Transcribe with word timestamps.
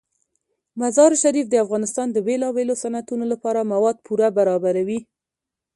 مزارشریف 0.81 1.47
د 1.49 1.55
افغانستان 1.65 2.07
د 2.11 2.17
بیلابیلو 2.27 2.79
صنعتونو 2.83 3.25
لپاره 3.33 3.67
مواد 3.71 3.95
پوره 4.05 4.27
برابروي. 4.37 4.99